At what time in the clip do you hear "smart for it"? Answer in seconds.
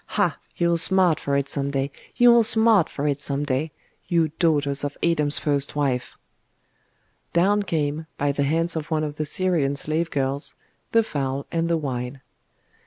0.77-1.47, 2.41-3.21